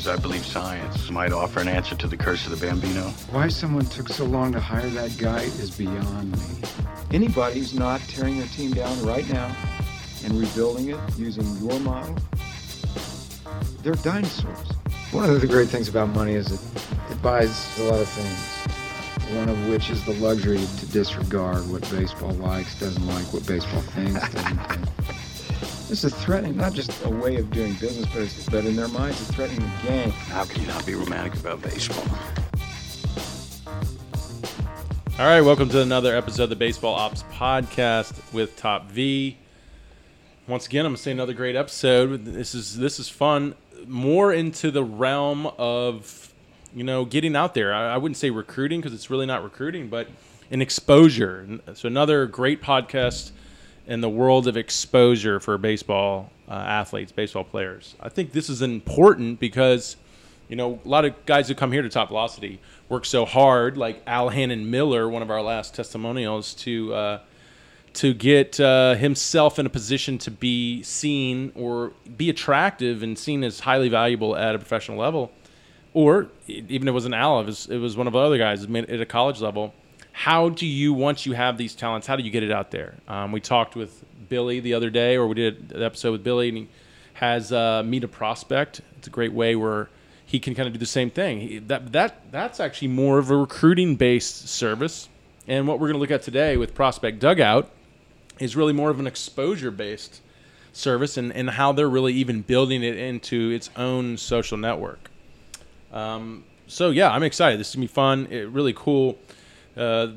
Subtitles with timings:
[0.00, 3.02] is I believe science might offer an answer to the curse of the Bambino.
[3.32, 6.68] Why someone took so long to hire that guy is beyond me.
[7.12, 9.54] Anybody who's not tearing their team down right now
[10.24, 12.16] and rebuilding it using your model,
[13.82, 14.72] they're dinosaurs.
[15.12, 16.60] One of the great things about money is it,
[17.10, 19.36] it buys a lot of things.
[19.36, 23.82] One of which is the luxury to disregard what baseball likes, doesn't like, what baseball
[23.82, 24.88] thinks, doesn't think.
[25.90, 28.86] This is threatening, not just a way of doing business, but, it's, but in their
[28.86, 30.10] minds, it's threatening the game.
[30.10, 32.04] How can you not be romantic about baseball?
[35.18, 39.36] All right, welcome to another episode of the Baseball Ops Podcast with Top V.
[40.46, 42.24] Once again, I'm gonna say another great episode.
[42.24, 43.56] This is this is fun.
[43.88, 46.32] More into the realm of
[46.72, 47.74] you know getting out there.
[47.74, 50.06] I, I wouldn't say recruiting because it's really not recruiting, but
[50.52, 51.58] an exposure.
[51.74, 53.32] So another great podcast
[53.86, 57.94] in the world of exposure for baseball uh, athletes, baseball players.
[58.00, 59.96] I think this is important because
[60.48, 63.76] you know a lot of guys who come here to Top Velocity work so hard,
[63.76, 67.20] like Al Hannon Miller, one of our last testimonials, to uh,
[67.94, 73.42] to get uh, himself in a position to be seen or be attractive and seen
[73.42, 75.32] as highly valuable at a professional level,
[75.92, 78.64] or even if it wasn't Al, it was, it was one of the other guys
[78.64, 79.74] at a college level.
[80.12, 82.94] How do you, once you have these talents, how do you get it out there?
[83.08, 86.48] Um, we talked with Billy the other day, or we did an episode with Billy,
[86.48, 86.68] and he
[87.14, 88.80] has uh, Meet a Prospect.
[88.98, 89.88] It's a great way where
[90.26, 91.40] he can kind of do the same thing.
[91.40, 95.08] He, that that that's actually more of a recruiting based service.
[95.48, 97.70] And what we're going to look at today with Prospect Dugout
[98.38, 100.20] is really more of an exposure based
[100.72, 105.10] service and, and how they're really even building it into its own social network.
[105.92, 107.58] Um, so yeah, I'm excited.
[107.58, 108.28] This is gonna be fun.
[108.30, 109.18] It, really cool.
[109.76, 110.08] Uh,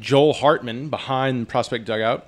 [0.00, 2.26] Joel Hartman behind Prospect Dugout,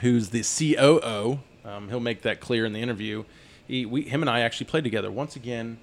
[0.00, 1.40] who's the COO.
[1.64, 3.24] Um, he'll make that clear in the interview.
[3.66, 5.78] He, we, him and I actually played together once again.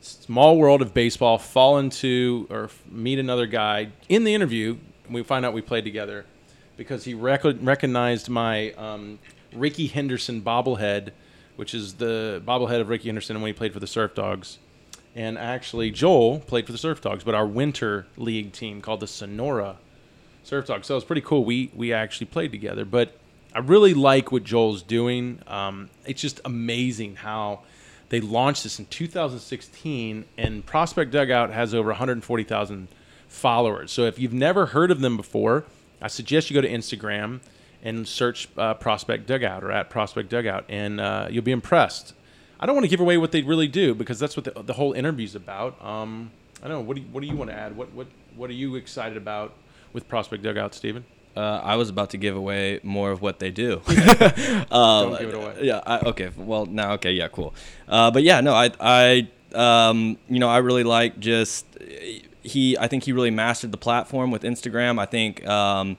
[0.00, 1.38] Small world of baseball.
[1.38, 4.76] Fall into or meet another guy in the interview.
[5.08, 6.26] We find out we played together
[6.76, 9.18] because he rec- recognized my um,
[9.52, 11.12] Rickey Henderson bobblehead,
[11.56, 14.58] which is the bobblehead of Rickey Henderson when he played for the Surf Dogs.
[15.14, 19.06] And actually, Joel played for the Surf Dogs, but our winter league team called the
[19.06, 19.76] Sonora
[20.42, 20.88] Surf Dogs.
[20.88, 21.44] So it was pretty cool.
[21.44, 22.84] We we actually played together.
[22.84, 23.16] But
[23.54, 25.40] I really like what Joel's doing.
[25.46, 27.60] Um, it's just amazing how
[28.08, 32.88] they launched this in 2016, and Prospect Dugout has over 140,000
[33.28, 33.92] followers.
[33.92, 35.64] So if you've never heard of them before,
[36.02, 37.40] I suggest you go to Instagram
[37.82, 42.14] and search uh, Prospect Dugout or at Prospect Dugout, and uh, you'll be impressed.
[42.60, 44.74] I don't want to give away what they really do because that's what the, the
[44.74, 45.82] whole interview's about.
[45.84, 46.30] Um,
[46.62, 46.84] I don't know.
[46.84, 47.76] What do you, what do you want to add?
[47.76, 48.06] What what
[48.36, 49.54] what are you excited about
[49.92, 51.04] with Prospect Dugout, Stephen?
[51.36, 53.80] Uh, I was about to give away more of what they do.
[53.86, 53.94] um,
[54.70, 55.58] Don't give it away.
[55.62, 55.80] Yeah.
[55.84, 56.30] I, okay.
[56.36, 57.12] Well, now, okay.
[57.12, 57.28] Yeah.
[57.28, 57.52] Cool.
[57.88, 61.66] Uh, but yeah, no, I, I, um, you know, I really like just
[62.42, 62.78] he.
[62.78, 65.00] I think he really mastered the platform with Instagram.
[65.00, 65.46] I think.
[65.46, 65.96] Um,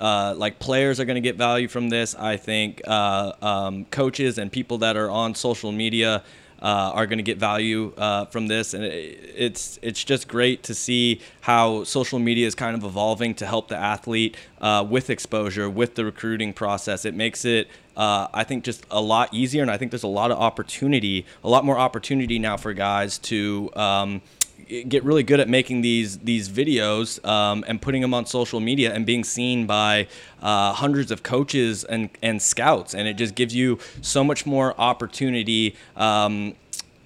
[0.00, 2.14] uh, like players are going to get value from this.
[2.14, 6.22] I think uh, um, coaches and people that are on social media
[6.60, 10.62] uh, are going to get value uh, from this, and it, it's it's just great
[10.64, 15.08] to see how social media is kind of evolving to help the athlete uh, with
[15.08, 17.04] exposure, with the recruiting process.
[17.04, 17.68] It makes it.
[17.96, 21.26] Uh, I think just a lot easier, and I think there's a lot of opportunity,
[21.42, 24.22] a lot more opportunity now for guys to um,
[24.68, 28.92] get really good at making these these videos um, and putting them on social media
[28.92, 30.06] and being seen by
[30.42, 34.78] uh, hundreds of coaches and and scouts, and it just gives you so much more
[34.80, 35.74] opportunity.
[35.96, 36.54] Um,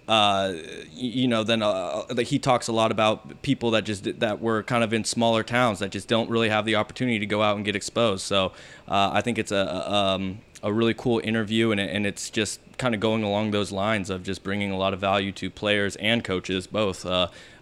[0.09, 0.55] uh,
[0.93, 4.63] you know, then uh, like he talks a lot about people that just that were
[4.63, 7.57] kind of in smaller towns that just don't really have the opportunity to go out
[7.57, 8.25] and get exposed.
[8.25, 8.47] So
[8.89, 12.61] uh, I think it's a, a um, a really cool interview, and, and it's just
[12.79, 15.97] kind of going along those lines of just bringing a lot of value to players
[15.97, 17.05] and coaches, both,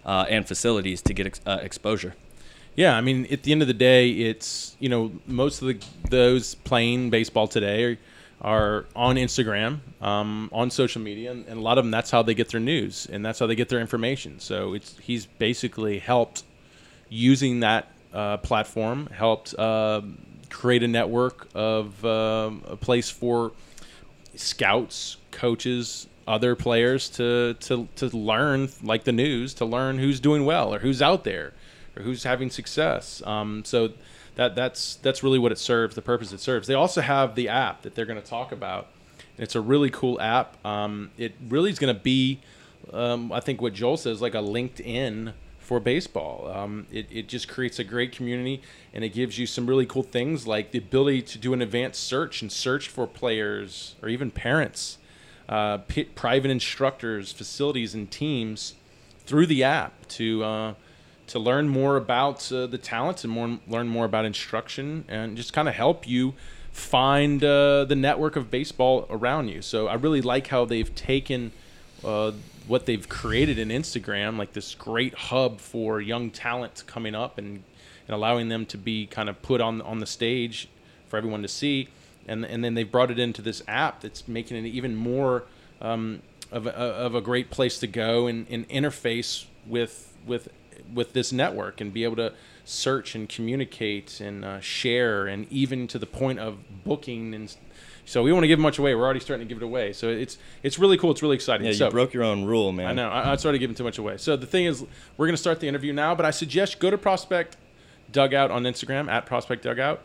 [0.04, 2.14] uh, and facilities to get ex- uh, exposure.
[2.76, 5.78] Yeah, I mean, at the end of the day, it's you know most of the
[6.08, 7.98] those playing baseball today are,
[8.40, 12.22] are on Instagram, um, on social media, and, and, a lot of them that's how
[12.22, 14.40] they get their news and that's how they get their information.
[14.40, 16.44] So it's he's basically helped
[17.08, 20.02] using that uh, platform, helped uh,
[20.48, 23.52] create a network of uh, a place for
[24.36, 30.44] scouts, coaches, other players to, to to learn like the news to learn who's doing
[30.44, 31.52] well or who's out there
[31.96, 33.20] or who's having success.
[33.26, 33.90] Um, so
[34.36, 36.68] that that's that's really what it serves, the purpose it serves.
[36.68, 38.86] They also have the app that they're going to talk about.
[39.38, 40.64] It's a really cool app.
[40.64, 42.40] Um, it really is going to be,
[42.92, 46.48] um, I think, what Joel says, like a LinkedIn for baseball.
[46.54, 48.60] Um, it, it just creates a great community
[48.92, 52.02] and it gives you some really cool things like the ability to do an advanced
[52.04, 54.98] search and search for players or even parents
[55.50, 55.78] uh,
[56.14, 58.74] private instructors, facilities, and teams
[59.26, 60.74] through the app to uh,
[61.26, 65.52] to learn more about uh, the talents and more learn more about instruction and just
[65.52, 66.34] kind of help you
[66.70, 69.60] find uh, the network of baseball around you.
[69.60, 71.50] So I really like how they've taken
[72.04, 72.30] uh,
[72.68, 77.64] what they've created in Instagram, like this great hub for young talent coming up and,
[78.06, 80.68] and allowing them to be kind of put on on the stage
[81.08, 81.88] for everyone to see.
[82.30, 85.44] And, and then they've brought it into this app that's making it even more
[85.80, 86.22] um,
[86.52, 90.48] of, a, of a great place to go and, and interface with with
[90.92, 92.32] with this network and be able to
[92.64, 97.56] search and communicate and uh, share and even to the point of booking and
[98.04, 98.92] so we want to give much away.
[98.96, 99.92] We're already starting to give it away.
[99.92, 101.12] So it's it's really cool.
[101.12, 101.64] It's really exciting.
[101.66, 102.88] Yeah, so, you broke your own rule, man.
[102.88, 103.08] I know.
[103.08, 104.16] I, I started giving too much away.
[104.16, 104.84] So the thing is,
[105.16, 107.56] we're going to start the interview now, but I suggest go to Prospect
[108.10, 110.00] Dugout on Instagram at Prospect Dugout.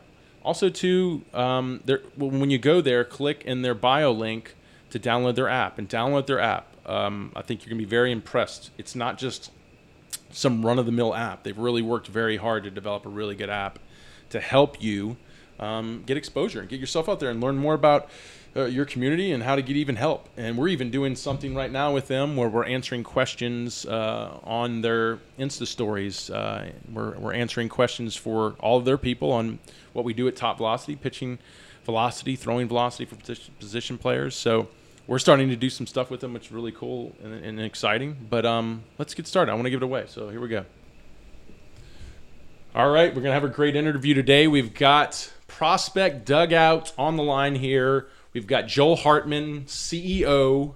[0.46, 1.82] Also, to um,
[2.16, 4.56] when you go there, click in their bio link
[4.92, 6.68] to download their app and download their app.
[6.86, 8.70] Um, I think you're going to be very impressed.
[8.78, 9.52] It's not just
[10.32, 11.42] some run of the mill app.
[11.42, 13.80] They've really worked very hard to develop a really good app
[14.30, 15.18] to help you
[15.60, 18.08] um, get exposure and get yourself out there and learn more about
[18.56, 20.30] uh, your community and how to get even help.
[20.38, 24.82] And we're even doing something right now with them where we're answering questions uh, on
[24.82, 26.30] their Insta stories.
[26.30, 29.60] Uh, we're, we're answering questions for all of their people on
[29.94, 31.38] what we do at Top Velocity, pitching
[31.84, 33.16] velocity, throwing velocity for
[33.60, 34.36] position, players.
[34.36, 34.70] So
[35.06, 38.16] we're starting to do some stuff with them, which is really cool and, and exciting.
[38.30, 39.52] But um, let's get started.
[39.52, 40.06] I want to give it away.
[40.08, 40.66] So here we go.
[42.74, 44.48] All right, we're going to have a great interview today.
[44.48, 48.08] We've got Prospect Dugout on the line here.
[48.36, 50.76] We've got Joel Hartman, CEO.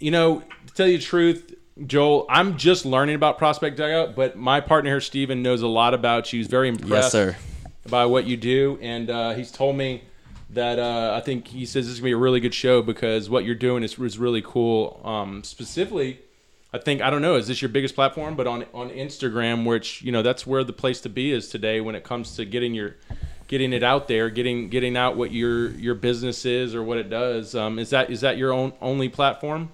[0.00, 1.54] You know, to tell you the truth,
[1.86, 5.92] Joel, I'm just learning about Prospect Dugout, but my partner here, Steven, knows a lot
[5.92, 6.38] about you.
[6.38, 7.36] He's very impressed Yes, sir.
[7.90, 10.04] by what you do, and uh, he's told me
[10.50, 13.28] that uh, I think he says this is gonna be a really good show because
[13.28, 15.02] what you're doing is, is really cool.
[15.04, 16.20] Um, specifically,
[16.72, 18.36] I think I don't know, is this your biggest platform?
[18.36, 21.82] But on on Instagram, which you know that's where the place to be is today
[21.82, 22.96] when it comes to getting your
[23.48, 27.10] getting it out there, getting getting out what your your business is or what it
[27.10, 27.54] does.
[27.54, 29.70] Um, is that is that your own only platform?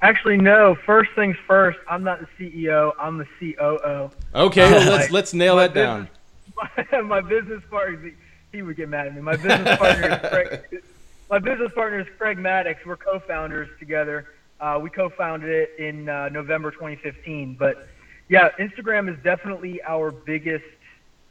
[0.00, 0.76] Actually, no.
[0.86, 1.78] First things first.
[1.88, 2.92] I'm not the CEO.
[3.00, 4.10] I'm the COO.
[4.34, 6.08] Okay, well, let's let's nail that down.
[6.56, 8.12] business- My, my business partner,
[8.52, 9.20] he would get mad at me.
[9.20, 10.82] My business partner is Craig.
[11.30, 12.86] My business partner is Craig Maddox.
[12.86, 14.28] We're co-founders together.
[14.60, 17.54] Uh, we co-founded it in uh, November 2015.
[17.58, 17.86] But
[18.30, 20.64] yeah, Instagram is definitely our biggest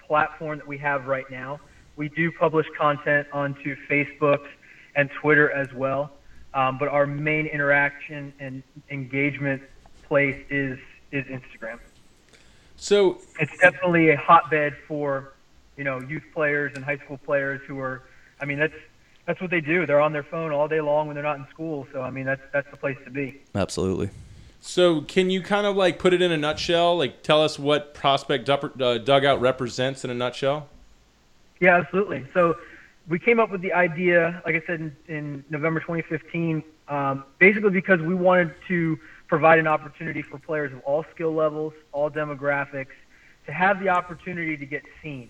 [0.08, 1.60] platform that we have right now.
[1.96, 4.46] We do publish content onto Facebook
[4.96, 6.12] and Twitter as well.
[6.54, 9.62] Um, but our main interaction and engagement
[10.04, 10.80] place is
[11.12, 11.80] is Instagram.
[12.76, 15.34] So It's definitely a hotbed for
[15.76, 18.04] you know youth players and high school players who are.
[18.40, 18.74] I mean that's
[19.26, 19.86] that's what they do.
[19.86, 21.88] They're on their phone all day long when they're not in school.
[21.92, 23.42] So I mean that's that's the place to be.
[23.54, 24.10] Absolutely.
[24.68, 26.98] So, can you kind of like put it in a nutshell?
[26.98, 30.68] Like, tell us what Prospect uh, Dugout represents in a nutshell?
[31.62, 32.26] Yeah, absolutely.
[32.34, 32.58] So
[33.08, 37.70] we came up with the idea, like I said, in, in November 2015, um, basically
[37.70, 42.94] because we wanted to provide an opportunity for players of all skill levels, all demographics,
[43.46, 45.30] to have the opportunity to get seen.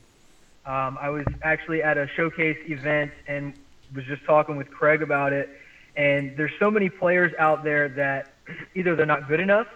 [0.66, 3.54] Um, I was actually at a showcase event and
[3.94, 5.48] was just talking with Craig about it.
[5.96, 8.34] And there's so many players out there that
[8.76, 9.68] either they're not good enough,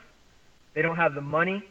[0.74, 1.64] they don't have the money,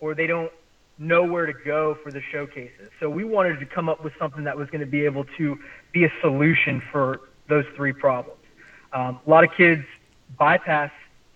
[0.00, 0.52] or they don't
[0.98, 2.90] know where to go for the showcases.
[3.00, 5.58] So we wanted to come up with something that was going to be able to
[5.92, 8.40] be a solution for those three problems.
[8.92, 9.82] Um, a lot of kids
[10.38, 10.90] bypass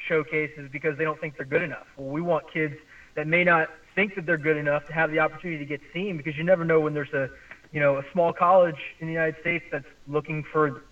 [0.08, 1.86] showcases because they don't think they're good enough.
[1.96, 2.74] Well, we want kids
[3.16, 6.16] that may not think that they're good enough to have the opportunity to get seen
[6.16, 7.28] because you never know when there's a,
[7.72, 10.82] you know, a small college in the United States that's looking for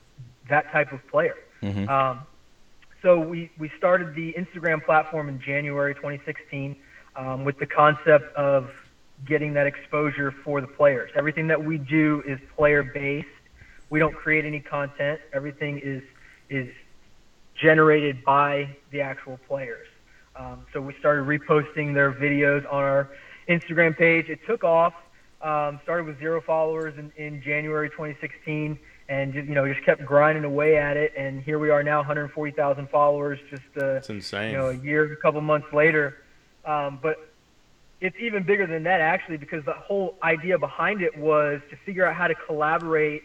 [0.50, 1.36] that type of player.
[1.88, 2.20] Um,
[3.02, 6.76] so we, we started the Instagram platform in January 2016
[7.16, 8.70] um, with the concept of
[9.26, 11.10] getting that exposure for the players.
[11.14, 13.26] Everything that we do is player based.
[13.90, 15.20] We don't create any content.
[15.32, 16.02] Everything is
[16.50, 16.68] is
[17.60, 19.86] generated by the actual players.
[20.36, 23.10] Um, so we started reposting their videos on our
[23.48, 24.28] Instagram page.
[24.28, 24.94] It took off.
[25.40, 28.76] Um, started with zero followers in, in January 2016,
[29.08, 31.12] and just, you know just kept grinding away at it.
[31.16, 33.38] And here we are now, 140,000 followers.
[33.50, 34.52] Just uh, It's insane.
[34.52, 36.18] you know, a year, a couple months later.
[36.64, 37.30] Um, but
[38.00, 42.04] it's even bigger than that, actually, because the whole idea behind it was to figure
[42.06, 43.22] out how to collaborate.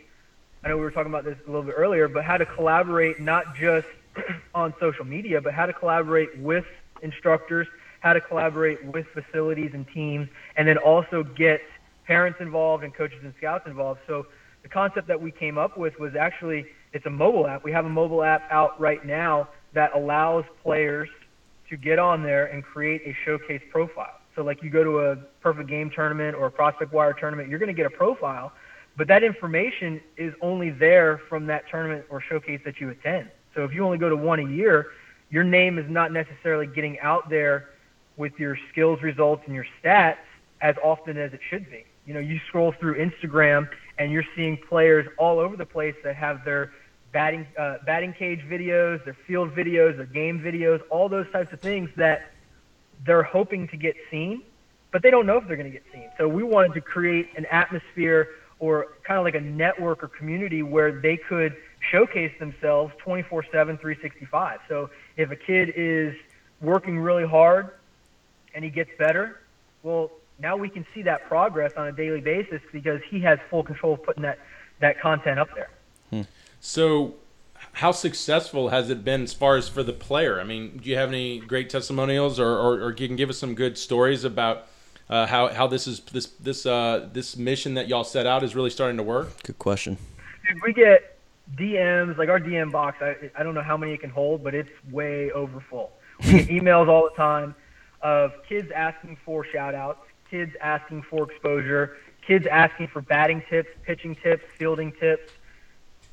[0.63, 3.19] I know we were talking about this a little bit earlier, but how to collaborate
[3.19, 3.87] not just
[4.55, 6.65] on social media, but how to collaborate with
[7.01, 7.67] instructors,
[7.99, 11.61] how to collaborate with facilities and teams, and then also get
[12.07, 13.99] parents involved and coaches and scouts involved.
[14.07, 14.25] So
[14.63, 17.63] the concept that we came up with was actually it's a mobile app.
[17.63, 21.10] We have a mobile app out right now that allows players
[21.70, 24.20] to get on there and create a showcase profile.
[24.36, 27.60] So like you go to a perfect game tournament or a prospect wire tournament, you're
[27.60, 28.51] going to get a profile,
[28.96, 33.29] but that information is only there from that tournament or showcase that you attend.
[33.55, 34.88] So if you only go to one a year,
[35.29, 37.70] your name is not necessarily getting out there
[38.17, 40.17] with your skills results and your stats
[40.62, 41.86] as often as it should be.
[42.05, 46.15] You know, you scroll through Instagram and you're seeing players all over the place that
[46.15, 46.71] have their
[47.12, 51.62] batting uh, batting cage videos, their field videos, their game videos, all those types of
[51.62, 52.31] things that
[53.05, 54.41] they're hoping to get seen,
[54.91, 56.09] but they don't know if they're going to get seen.
[56.17, 60.63] So we wanted to create an atmosphere or kind of like a network or community
[60.63, 61.55] where they could
[61.91, 64.59] showcase themselves 24/7 365.
[64.67, 66.15] So if a kid is
[66.62, 67.71] working really hard
[68.55, 69.41] and he gets better,
[69.83, 73.63] well, now we can see that progress on a daily basis because he has full
[73.63, 74.39] control of putting that
[74.79, 75.69] that content up there.
[76.09, 76.21] Hmm.
[76.59, 77.15] So
[77.71, 80.39] how successful has it been as far as for the player?
[80.39, 83.37] I mean, do you have any great testimonials, or, or, or you can give us
[83.37, 84.67] some good stories about
[85.09, 88.55] uh, how how this is this this uh, this mission that y'all set out is
[88.55, 89.43] really starting to work?
[89.43, 89.97] Good question.
[90.63, 91.17] We get
[91.55, 92.97] DMs like our DM box.
[93.01, 95.91] I I don't know how many it can hold, but it's way over full.
[96.25, 97.55] We get emails all the time
[98.01, 101.83] of kids asking for shout outs, kids asking for exposure,
[102.25, 105.31] kids asking for batting tips, pitching tips, fielding tips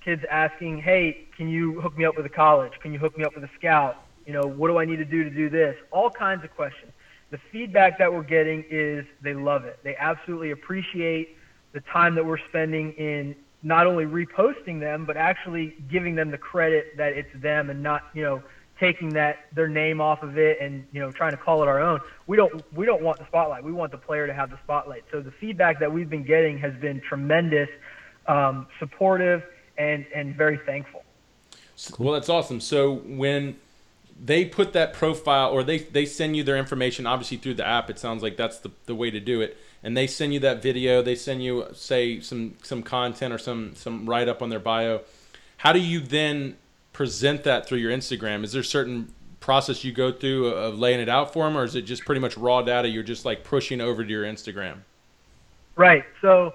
[0.00, 2.72] kids asking, "Hey, can you hook me up with a college?
[2.80, 4.02] Can you hook me up with a scout?
[4.26, 6.92] You know, what do I need to do to do this?" All kinds of questions.
[7.30, 9.78] The feedback that we're getting is they love it.
[9.82, 11.36] They absolutely appreciate
[11.72, 16.38] the time that we're spending in not only reposting them, but actually giving them the
[16.38, 18.42] credit that it's them and not, you know,
[18.80, 21.80] taking that their name off of it and you know trying to call it our
[21.80, 22.00] own.
[22.26, 23.62] We don't we don't want the spotlight.
[23.62, 25.04] We want the player to have the spotlight.
[25.12, 27.68] So the feedback that we've been getting has been tremendous,
[28.26, 29.44] um, supportive,
[29.76, 31.04] and and very thankful.
[31.98, 32.60] Well, that's awesome.
[32.60, 33.56] So when
[34.22, 37.88] they put that profile or they they send you their information obviously through the app
[37.88, 40.60] it sounds like that's the, the way to do it and they send you that
[40.60, 44.60] video they send you say some some content or some some write up on their
[44.60, 45.00] bio
[45.56, 46.54] how do you then
[47.00, 51.00] present that through your instagram is there a certain process you go through of laying
[51.00, 53.42] it out for them or is it just pretty much raw data you're just like
[53.42, 54.76] pushing over to your instagram
[55.76, 56.52] right so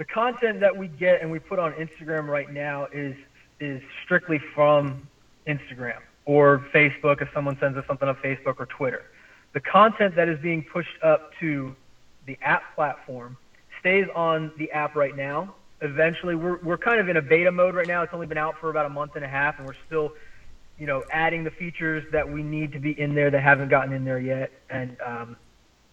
[0.00, 3.14] the content that we get and we put on Instagram right now is
[3.60, 5.06] is strictly from
[5.46, 9.04] Instagram or Facebook if someone sends us something on Facebook or Twitter.
[9.52, 11.76] The content that is being pushed up to
[12.24, 13.36] the app platform
[13.78, 15.54] stays on the app right now.
[15.82, 18.02] Eventually, we're, we're kind of in a beta mode right now.
[18.02, 20.12] It's only been out for about a month and a half, and we're still,
[20.78, 23.92] you know, adding the features that we need to be in there that haven't gotten
[23.92, 25.36] in there yet, and um,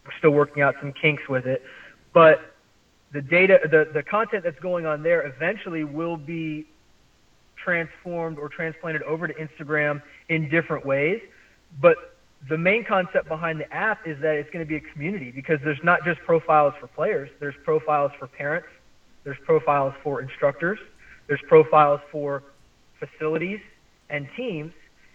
[0.05, 1.63] we're still working out some kinks with it.
[2.13, 2.53] But
[3.13, 6.65] the data, the, the content that's going on there eventually will be
[7.55, 11.21] transformed or transplanted over to Instagram in different ways.
[11.81, 11.97] But
[12.49, 15.59] the main concept behind the app is that it's going to be a community because
[15.63, 18.67] there's not just profiles for players, there's profiles for parents,
[19.27, 20.79] there's profiles for instructors,
[21.27, 22.43] there's profiles for
[22.97, 23.59] facilities
[24.09, 24.71] and teams,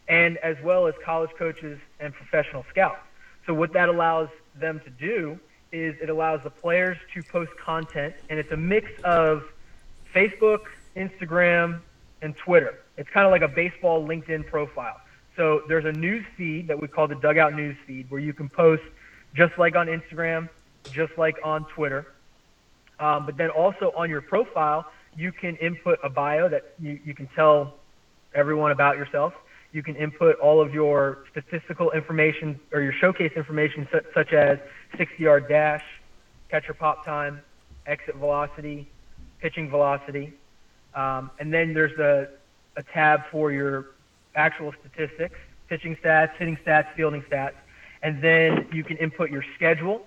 [0.06, 3.00] and as well as college coaches and professional scouts.
[3.46, 5.40] So what that allows them to do
[5.72, 9.44] is it allows the players to post content, and it's a mix of
[10.14, 10.64] Facebook,
[10.94, 11.80] Instagram,
[12.20, 12.80] and Twitter.
[12.98, 15.00] It's kind of like a baseball LinkedIn profile.
[15.36, 18.50] So there's a news feed that we call the Dugout News Feed where you can
[18.50, 18.82] post
[19.34, 20.50] just like on Instagram,
[20.92, 22.08] just like on Twitter.
[23.02, 27.14] Um, but then also on your profile, you can input a bio that you, you
[27.14, 27.74] can tell
[28.32, 29.34] everyone about yourself.
[29.72, 34.58] You can input all of your statistical information or your showcase information, such as
[34.96, 35.82] 60 yard dash,
[36.48, 37.40] catcher pop time,
[37.86, 38.88] exit velocity,
[39.40, 40.32] pitching velocity.
[40.94, 42.28] Um, and then there's a,
[42.76, 43.86] a tab for your
[44.36, 47.54] actual statistics, pitching stats, hitting stats, fielding stats.
[48.02, 50.06] And then you can input your schedule.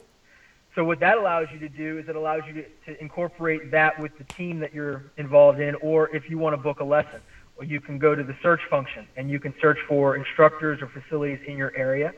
[0.75, 3.98] So what that allows you to do is it allows you to, to incorporate that
[4.00, 7.22] with the team that you're involved in, or if you want to book a lesson
[7.63, 11.39] you can go to the search function and you can search for instructors or facilities
[11.48, 12.13] in your area.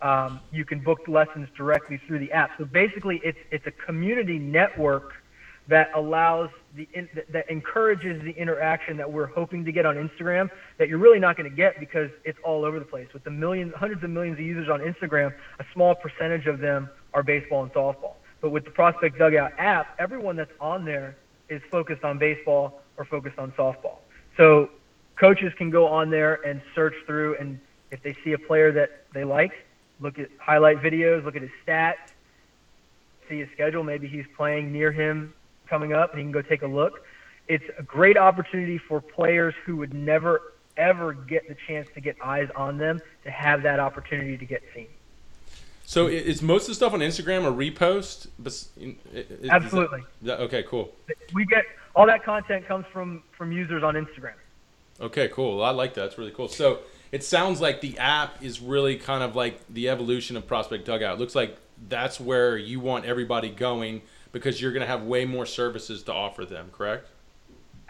[0.00, 2.50] Um, you can book lessons directly through the app.
[2.58, 5.12] So basically, it's it's a community network
[5.68, 10.50] that allows the in, that encourages the interaction that we're hoping to get on Instagram
[10.78, 13.06] that you're really not going to get because it's all over the place.
[13.14, 16.90] With the millions, hundreds of millions of users on Instagram, a small percentage of them
[17.14, 18.14] are baseball and softball.
[18.40, 21.16] But with the Prospect Dugout app, everyone that's on there
[21.48, 23.98] is focused on baseball or focused on softball.
[24.36, 24.70] So
[25.16, 29.04] coaches can go on there and search through, and if they see a player that
[29.12, 29.52] they like,
[30.00, 32.10] look at highlight videos, look at his stats,
[33.28, 33.84] see his schedule.
[33.84, 35.34] Maybe he's playing near him
[35.68, 37.04] coming up, and he can go take a look.
[37.48, 42.16] it's a great opportunity for players who would never ever get the chance to get
[42.24, 44.88] eyes on them to have that opportunity to get seen.
[45.92, 48.28] So is most of the stuff on Instagram a repost?
[49.50, 50.00] Absolutely.
[50.22, 50.90] That, okay, cool.
[51.34, 54.32] We get all that content comes from from users on Instagram.
[55.02, 55.62] Okay, cool.
[55.62, 56.06] I like that.
[56.06, 56.48] It's really cool.
[56.48, 56.78] So
[57.12, 61.16] it sounds like the app is really kind of like the evolution of Prospect Dugout.
[61.16, 61.58] It looks like
[61.90, 64.00] that's where you want everybody going
[64.32, 67.06] because you're going to have way more services to offer them, correct?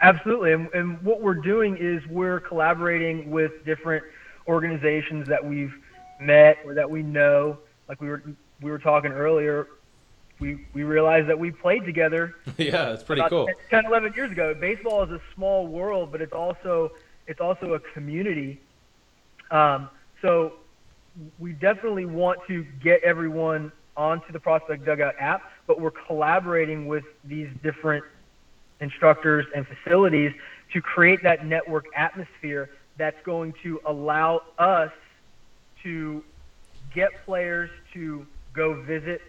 [0.01, 0.51] Absolutely.
[0.51, 4.03] And, and what we're doing is we're collaborating with different
[4.45, 5.73] organizations that we've
[6.19, 7.59] met or that we know.
[7.87, 8.23] Like we were
[8.61, 9.67] we were talking earlier,
[10.39, 12.35] we we realized that we played together.
[12.57, 13.47] yeah, it's pretty cool.
[13.69, 14.53] 10, 11 years ago.
[14.53, 16.91] Baseball is a small world, but it's also
[17.27, 18.59] it's also a community.
[19.51, 19.89] Um,
[20.21, 20.53] so
[21.39, 27.03] we definitely want to get everyone onto the Prospect Dugout app, but we're collaborating with
[27.23, 28.03] these different
[28.79, 30.33] instructors and facilities
[30.73, 34.91] to create that network atmosphere that's going to allow us
[35.83, 36.23] to
[36.93, 39.21] get players to go visit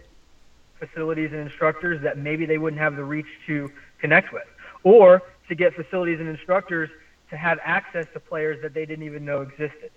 [0.78, 4.47] facilities and instructors that maybe they wouldn't have the reach to connect with,
[4.83, 6.90] or to get facilities and instructors
[7.30, 9.90] to have access to players that they didn't even know existed.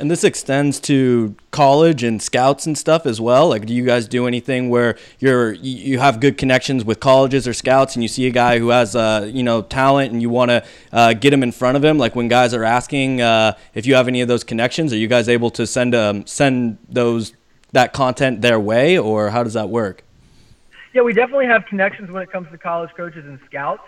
[0.00, 3.48] And this extends to college and scouts and stuff as well.
[3.48, 7.52] Like, do you guys do anything where you're you have good connections with colleges or
[7.52, 10.50] scouts, and you see a guy who has uh, you know talent, and you want
[10.52, 11.98] to uh, get him in front of him?
[11.98, 15.08] Like when guys are asking uh, if you have any of those connections, are you
[15.08, 17.32] guys able to send um, send those
[17.72, 20.04] that content their way, or how does that work?
[20.94, 23.82] Yeah, we definitely have connections when it comes to college coaches and scouts.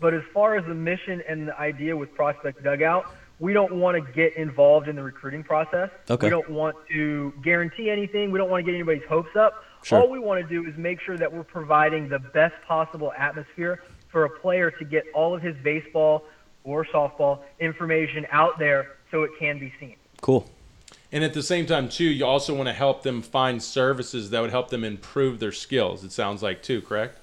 [0.00, 3.06] But as far as the mission and the idea with Prospect Dugout,
[3.42, 5.90] we don't want to get involved in the recruiting process.
[6.08, 6.28] Okay.
[6.28, 8.30] We don't want to guarantee anything.
[8.30, 9.64] We don't want to get anybody's hopes up.
[9.82, 10.00] Sure.
[10.00, 13.82] All we want to do is make sure that we're providing the best possible atmosphere
[14.10, 16.22] for a player to get all of his baseball
[16.62, 19.96] or softball information out there so it can be seen.
[20.20, 20.48] Cool.
[21.10, 24.40] And at the same time, too, you also want to help them find services that
[24.40, 26.04] would help them improve their skills.
[26.04, 27.18] It sounds like too, correct?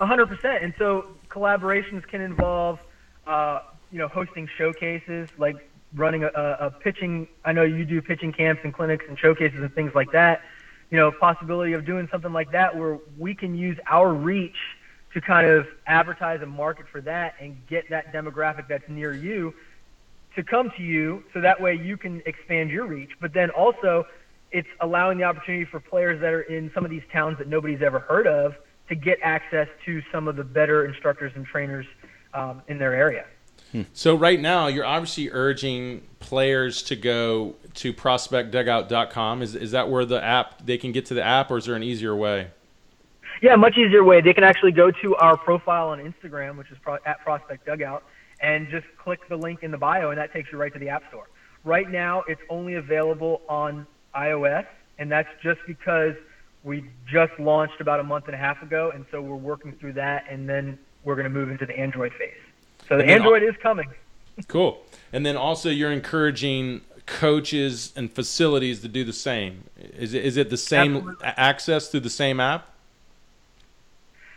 [0.00, 0.62] A hundred percent.
[0.62, 2.78] And so collaborations can involve
[3.26, 5.56] uh, you know, hosting showcases, like
[5.94, 7.28] running a, a pitching.
[7.44, 10.42] I know you do pitching camps and clinics and showcases and things like that.
[10.90, 14.56] You know, possibility of doing something like that where we can use our reach
[15.14, 19.54] to kind of advertise and market for that and get that demographic that's near you
[20.36, 23.10] to come to you so that way you can expand your reach.
[23.20, 24.06] But then also,
[24.52, 27.82] it's allowing the opportunity for players that are in some of these towns that nobody's
[27.82, 28.54] ever heard of
[28.88, 31.86] to get access to some of the better instructors and trainers
[32.34, 33.24] um, in their area.
[33.92, 39.42] So right now, you're obviously urging players to go to prospectdugout.com.
[39.42, 41.76] Is is that where the app they can get to the app, or is there
[41.76, 42.48] an easier way?
[43.42, 44.20] Yeah, much easier way.
[44.20, 48.02] They can actually go to our profile on Instagram, which is pro- at Prospect Dugout,
[48.40, 50.88] and just click the link in the bio, and that takes you right to the
[50.88, 51.28] App Store.
[51.64, 54.66] Right now, it's only available on iOS,
[54.98, 56.14] and that's just because
[56.64, 59.94] we just launched about a month and a half ago, and so we're working through
[59.94, 62.34] that, and then we're going to move into the Android phase.
[62.90, 63.88] So the Android is coming.
[64.48, 64.82] Cool.
[65.12, 69.64] And then also you're encouraging coaches and facilities to do the same.
[69.78, 71.26] Is it, is it the same Absolutely.
[71.26, 72.66] access through the same app?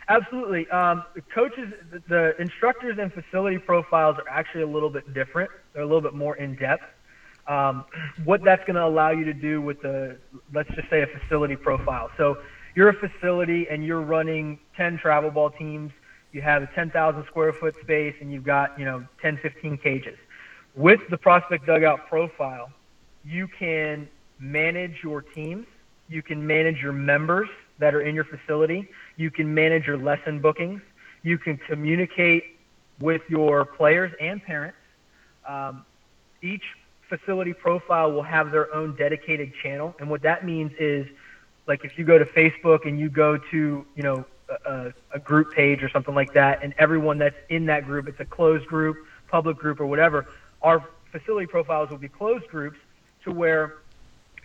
[0.08, 0.68] Absolutely.
[0.68, 5.50] Um, the coaches, the, the instructors and facility profiles are actually a little bit different.
[5.72, 6.84] They're a little bit more in depth.
[7.48, 7.84] Um,
[8.24, 10.16] what that's going to allow you to do with the,
[10.52, 12.10] let's just say a facility profile.
[12.16, 12.38] So
[12.76, 15.90] you're a facility and you're running 10 travel ball teams
[16.34, 20.18] you have a 10,000 square foot space, and you've got, you know, 10, 15 cages.
[20.74, 22.72] With the prospect dugout profile,
[23.24, 24.08] you can
[24.40, 25.64] manage your teams.
[26.08, 28.88] You can manage your members that are in your facility.
[29.16, 30.82] You can manage your lesson bookings.
[31.22, 32.56] You can communicate
[32.98, 34.76] with your players and parents.
[35.48, 35.84] Um,
[36.42, 36.64] each
[37.08, 39.94] facility profile will have their own dedicated channel.
[40.00, 41.06] And what that means is,
[41.68, 45.52] like, if you go to Facebook and you go to, you know, a, a group
[45.52, 48.96] page or something like that, and everyone that's in that group, it's a closed group,
[49.28, 50.26] public group, or whatever,
[50.62, 52.78] our facility profiles will be closed groups
[53.24, 53.76] to where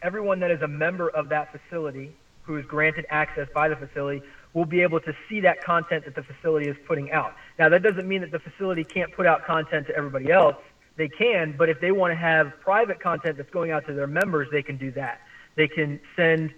[0.02, 4.26] everyone that is a member of that facility who is granted access by the facility
[4.54, 7.36] will be able to see that content that the facility is putting out.
[7.60, 10.56] Now, that doesn't mean that the facility can't put out content to everybody else.
[10.96, 14.08] They can, but if they want to have private content that's going out to their
[14.08, 15.22] members, they can do that.
[15.56, 16.54] They can send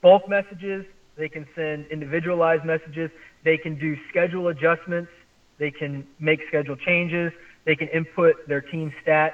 [0.00, 0.84] bulk messages
[1.18, 3.10] they can send individualized messages.
[3.44, 5.10] They can do schedule adjustments.
[5.58, 7.32] They can make schedule changes.
[7.64, 9.32] They can input their team stats,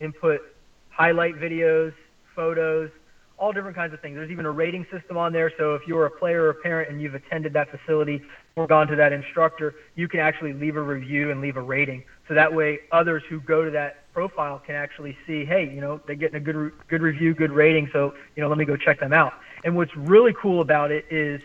[0.00, 0.40] input
[0.88, 1.92] highlight videos,
[2.34, 2.90] photos,
[3.38, 4.16] all different kinds of things.
[4.16, 5.52] There's even a rating system on there.
[5.58, 8.20] So if you're a player or a parent and you've attended that facility
[8.56, 12.02] or gone to that instructor, you can actually leave a review and leave a rating.
[12.26, 16.00] So that way, others who go to that profile can actually see, hey, you know,
[16.04, 17.88] they're getting a good good review, good rating.
[17.92, 19.34] So you know, let me go check them out.
[19.62, 21.40] And what's really cool about it is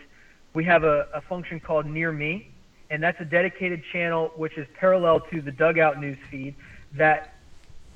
[0.54, 2.50] we have a, a function called Near Me,
[2.90, 6.56] and that's a dedicated channel which is parallel to the Dugout news feed.
[6.96, 7.34] That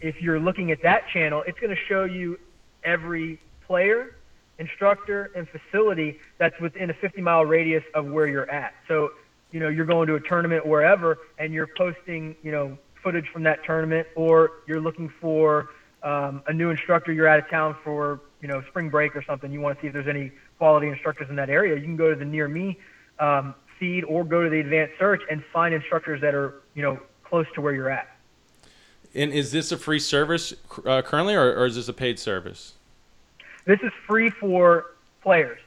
[0.00, 2.38] if you're looking at that channel, it's going to show you
[2.84, 4.14] every player,
[4.60, 8.74] instructor, and facility that's within a 50 mile radius of where you're at.
[8.86, 9.10] So,
[9.50, 13.42] you know, you're going to a tournament wherever and you're posting, you know, footage from
[13.44, 15.70] that tournament, or you're looking for
[16.02, 19.52] um, a new instructor, you're out of town for, you know, spring break or something,
[19.52, 22.10] you want to see if there's any quality instructors in that area, you can go
[22.10, 22.78] to the Near Me
[23.18, 27.00] um, feed or go to the advanced search and find instructors that are, you know,
[27.24, 28.08] close to where you're at.
[29.14, 30.52] And is this a free service
[30.84, 32.74] uh, currently, or, or is this a paid service?
[33.64, 35.60] This is free for players.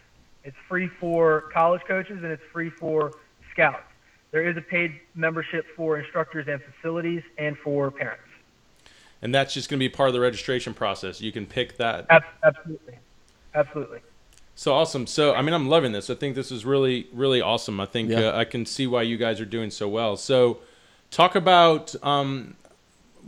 [0.44, 3.12] It's free for college coaches and it's free for
[3.52, 3.84] scouts.
[4.32, 8.24] There is a paid membership for instructors and facilities and for parents.
[9.22, 11.22] And that's just going to be part of the registration process.
[11.22, 12.08] You can pick that.
[12.44, 12.98] Absolutely.
[13.54, 14.00] Absolutely.
[14.56, 15.08] So awesome.
[15.08, 16.10] So I mean, I'm loving this.
[16.10, 17.80] I think this is really, really awesome.
[17.80, 18.30] I think yeah.
[18.30, 20.18] uh, I can see why you guys are doing so well.
[20.18, 20.60] So,
[21.10, 22.56] talk about um,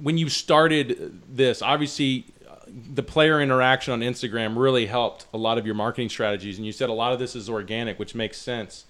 [0.01, 1.61] when you started this.
[1.61, 2.25] Obviously,
[2.67, 6.71] the player interaction on Instagram really helped a lot of your marketing strategies, and you
[6.71, 8.85] said a lot of this is organic, which makes sense.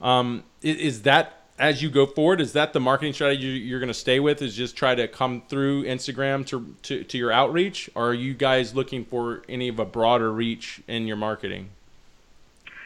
[0.00, 2.40] Um, is, is, that as you go forward?
[2.40, 4.42] Is that the marketing strategy you're going to stay with?
[4.42, 8.34] Is just try to come through Instagram to, to to your outreach, or are you
[8.34, 11.70] guys looking for any of a broader reach in your marketing?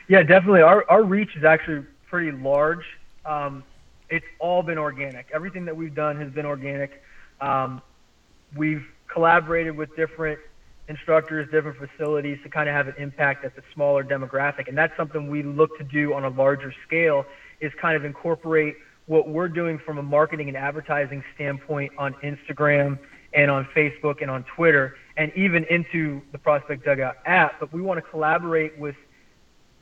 [0.08, 0.62] Yeah, definitely.
[0.62, 2.84] Our our reach is actually pretty large.
[3.24, 3.62] Um,
[4.10, 5.28] it's all been organic.
[5.32, 7.02] Everything that we've done has been organic.
[7.40, 7.80] Um,
[8.54, 10.38] we've collaborated with different
[10.88, 14.68] instructors, different facilities to kind of have an impact at the smaller demographic.
[14.68, 17.24] And that's something we look to do on a larger scale
[17.62, 22.98] is kind of incorporate what we're doing from a marketing and advertising standpoint on Instagram
[23.32, 27.58] and on Facebook and on Twitter and even into the Prospect Dugout app.
[27.60, 28.96] But we want to collaborate with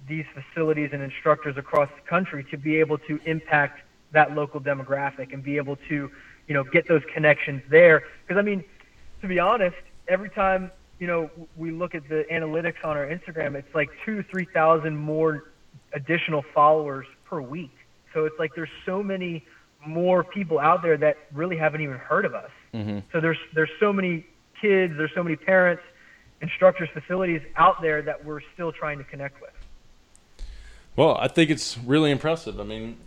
[0.08, 3.80] these facilities and instructors across the country to be able to impact
[4.12, 6.10] that local demographic and be able to,
[6.46, 8.04] you know, get those connections there.
[8.26, 8.64] Because I mean,
[9.20, 9.76] to be honest,
[10.08, 14.24] every time you know we look at the analytics on our Instagram, it's like two,
[14.30, 15.52] three thousand more
[15.92, 17.72] additional followers per week.
[18.12, 19.46] So it's like there's so many
[19.86, 22.50] more people out there that really haven't even heard of us.
[22.74, 22.98] Mm-hmm.
[23.12, 24.26] So there's there's so many
[24.60, 25.82] kids, there's so many parents,
[26.42, 29.52] instructors, facilities out there that we're still trying to connect with.
[30.96, 32.60] Well, I think it's really impressive.
[32.60, 32.98] I mean,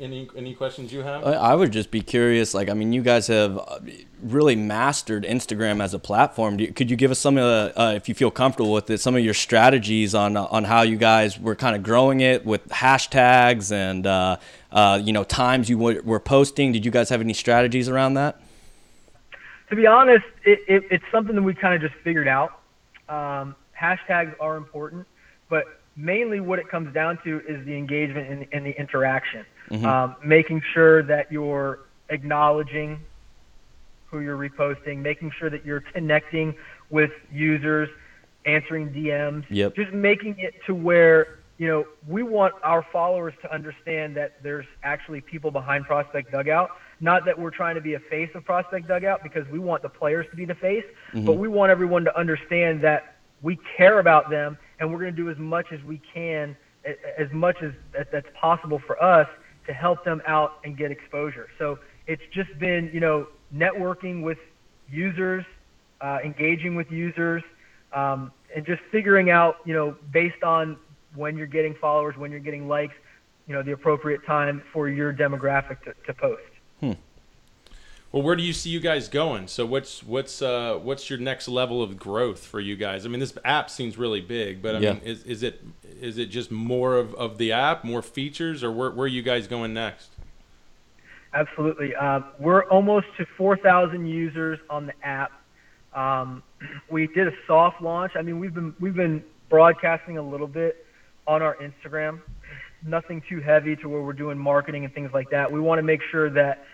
[0.00, 1.24] any any questions you have?
[1.24, 2.54] I would just be curious.
[2.54, 3.78] Like, I mean, you guys have uh,
[4.22, 6.58] really mastered Instagram as a platform.
[6.74, 9.14] could you give us some of, the, uh, if you feel comfortable with it, some
[9.14, 12.66] of your strategies on uh, on how you guys were kind of growing it with
[12.68, 14.36] hashtags and uh,
[14.72, 16.72] uh, you know times you were posting?
[16.72, 18.40] Did you guys have any strategies around that?
[19.70, 22.60] To be honest, it, it, it's something that we kind of just figured out.
[23.08, 25.06] Um, hashtags are important,
[25.48, 29.44] but mainly what it comes down to is the engagement and, and the interaction.
[29.68, 29.84] Mm-hmm.
[29.84, 33.00] Um, making sure that you're acknowledging
[34.06, 36.54] who you're reposting, making sure that you're connecting
[36.88, 37.90] with users,
[38.46, 39.74] answering DMs, yep.
[39.74, 44.64] just making it to where you know we want our followers to understand that there's
[44.84, 46.70] actually people behind Prospect Dugout.
[47.00, 49.88] Not that we're trying to be a face of Prospect Dugout because we want the
[49.88, 51.26] players to be the face, mm-hmm.
[51.26, 55.22] but we want everyone to understand that we care about them and we're going to
[55.22, 56.56] do as much as we can,
[57.18, 57.72] as much as
[58.12, 59.28] that's possible for us
[59.66, 61.48] to help them out and get exposure.
[61.58, 64.38] So it's just been, you know, networking with
[64.90, 65.44] users,
[66.00, 67.42] uh, engaging with users,
[67.92, 70.76] um, and just figuring out, you know, based on
[71.14, 72.94] when you're getting followers, when you're getting likes,
[73.46, 76.42] you know, the appropriate time for your demographic to, to post.
[78.10, 79.48] Well, where do you see you guys going?
[79.48, 83.04] So what's what's uh, what's your next level of growth for you guys?
[83.04, 84.92] I mean, this app seems really big, but I yeah.
[84.94, 85.62] mean, is, is it
[86.00, 89.20] is it just more of, of the app, more features, or where, where are you
[89.20, 90.10] guys going next?
[91.34, 91.94] Absolutely.
[91.94, 95.32] Uh, we're almost to 4,000 users on the app.
[95.92, 96.42] Um,
[96.90, 98.12] we did a soft launch.
[98.16, 100.86] I mean, we've been we've been broadcasting a little bit
[101.26, 102.20] on our Instagram.
[102.86, 105.52] Nothing too heavy to where we're doing marketing and things like that.
[105.52, 106.64] We want to make sure that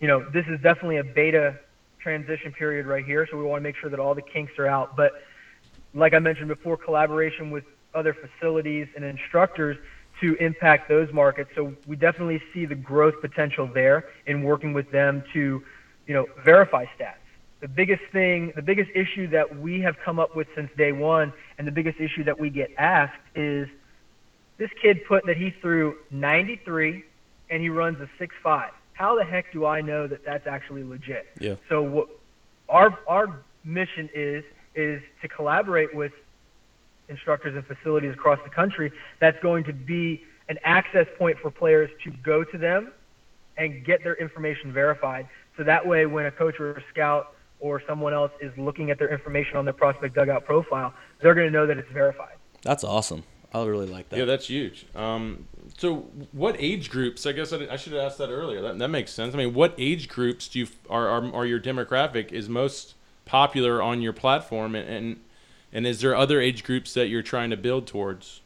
[0.00, 1.58] you know, this is definitely a beta
[2.00, 4.66] transition period right here, so we want to make sure that all the kinks are
[4.66, 4.96] out.
[4.96, 5.12] But
[5.94, 9.76] like I mentioned before, collaboration with other facilities and instructors
[10.20, 11.50] to impact those markets.
[11.54, 15.62] So we definitely see the growth potential there in working with them to,
[16.06, 17.16] you know, verify stats.
[17.60, 21.32] the biggest thing, the biggest issue that we have come up with since day one,
[21.56, 23.68] and the biggest issue that we get asked is
[24.58, 27.04] this kid put that he threw 93
[27.48, 28.70] and he runs a 6.5.
[28.94, 31.26] How the heck do I know that that's actually legit?
[31.38, 31.56] Yeah.
[31.68, 32.08] So what
[32.68, 36.12] our our mission is is to collaborate with
[37.08, 38.92] instructors and facilities across the country.
[39.20, 42.92] That's going to be an access point for players to go to them
[43.56, 45.28] and get their information verified.
[45.56, 48.98] So that way, when a coach or a scout or someone else is looking at
[48.98, 52.34] their information on their prospect dugout profile, they're going to know that it's verified.
[52.62, 53.22] That's awesome.
[53.54, 54.18] I really like that.
[54.18, 54.84] Yeah, that's huge.
[54.96, 55.46] Um,
[55.78, 57.24] so, what age groups?
[57.24, 58.60] I guess I, I should have asked that earlier.
[58.60, 59.32] That, that makes sense.
[59.32, 63.80] I mean, what age groups do you are, are, are your demographic is most popular
[63.80, 65.20] on your platform, and, and
[65.72, 68.40] and is there other age groups that you're trying to build towards?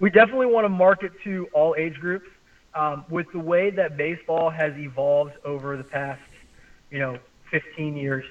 [0.00, 2.28] We definitely want to market to all age groups.
[2.74, 6.20] Um, with the way that baseball has evolved over the past,
[6.90, 7.18] you know,
[7.52, 8.24] 15 years,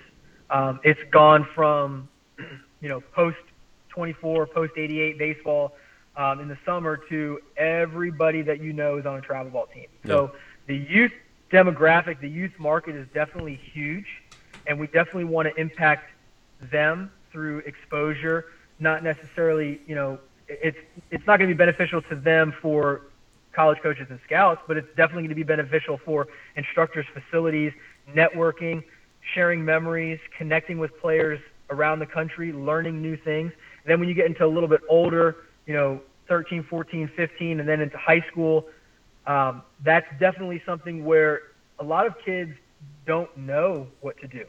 [0.50, 2.10] um, it's gone from,
[2.82, 3.38] you know, post
[3.94, 5.74] 24, post 88 baseball
[6.16, 9.88] um, in the summer to everybody that you know is on a travel ball team.
[10.06, 10.32] So
[10.68, 11.12] the youth
[11.52, 14.08] demographic, the youth market is definitely huge,
[14.68, 16.10] and we definitely want to impact
[16.72, 18.46] them through exposure.
[18.80, 20.78] Not necessarily, you know, it's
[21.12, 23.02] it's not going to be beneficial to them for
[23.54, 27.72] college coaches and scouts, but it's definitely going to be beneficial for instructors, facilities,
[28.10, 28.84] networking,
[29.34, 33.52] sharing memories, connecting with players around the country, learning new things.
[33.84, 37.60] And then when you get into a little bit older, you know, 13, 14, 15,
[37.60, 38.68] and then into high school,
[39.28, 41.42] um, that's definitely something where
[41.80, 42.52] a lot of kids
[43.06, 44.46] don't know what to do.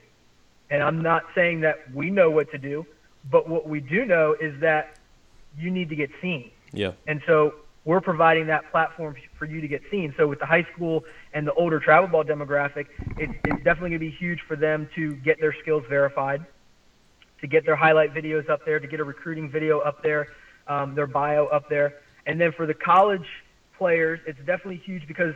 [0.70, 2.86] And I'm not saying that we know what to do,
[3.30, 4.98] but what we do know is that
[5.58, 6.50] you need to get seen.
[6.72, 6.92] Yeah.
[7.06, 10.14] And so we're providing that platform for you to get seen.
[10.16, 12.86] So with the high school and the older travel ball demographic,
[13.18, 16.44] it, it's definitely going to be huge for them to get their skills verified,
[17.44, 20.28] to get their highlight videos up there, to get a recruiting video up there,
[20.66, 21.96] um, their bio up there.
[22.24, 23.26] And then for the college
[23.76, 25.34] players, it's definitely huge because